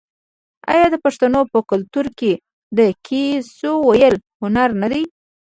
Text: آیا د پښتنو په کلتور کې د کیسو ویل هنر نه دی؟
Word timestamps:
آیا 0.73 0.85
د 0.91 0.95
پښتنو 1.05 1.41
په 1.51 1.59
کلتور 1.69 2.05
کې 2.19 2.31
د 2.77 2.79
کیسو 3.07 3.71
ویل 3.89 4.15
هنر 4.41 4.69
نه 4.81 4.87
دی؟ 4.91 5.03